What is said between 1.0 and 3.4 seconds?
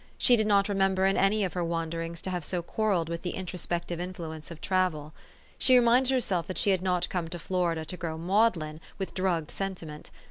in any of her wanderings to have so quar relled with the